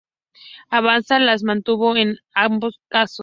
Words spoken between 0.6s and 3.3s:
Avanza las mantuvo en ambos casos.